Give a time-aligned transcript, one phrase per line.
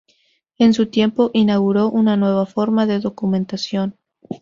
[0.57, 3.99] En su tiempo, inauguró una nueva forma de documentación.